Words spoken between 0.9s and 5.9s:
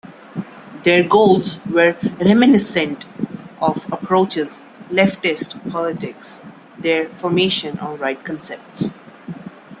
goals were reminiscent of approaches leftist